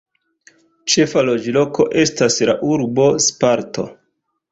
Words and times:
Ĉefa 0.93 1.23
loĝloko 1.27 1.85
estas 2.03 2.39
la 2.51 2.55
urbo 2.71 3.05
"Sparto". 3.27 3.87